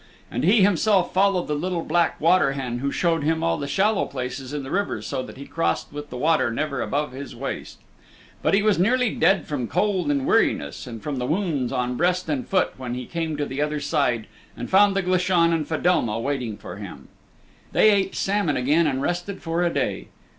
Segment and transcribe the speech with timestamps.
[0.31, 4.07] And he himself followed the little black water hen who showed him all the shallow
[4.07, 7.77] places in the river so that he crossed with the water never above his waist.
[8.41, 12.27] But he was nearly dead from cold and weariness, and from the wounds on breast
[12.29, 14.25] and foot when he came to the other side
[14.57, 17.07] and found the Glashan and Fedelma waiting for him.
[17.71, 20.07] They ate salmon again and rested for a day.